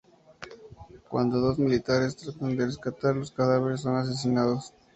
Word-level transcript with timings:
Cuando 1.09 1.37
dos 1.39 1.59
militares 1.59 2.15
tratan 2.17 2.57
de 2.57 2.65
rescatar 2.65 3.15
los 3.15 3.29
cadáveres, 3.29 3.81
son 3.81 3.97
asesinados. 3.97 4.73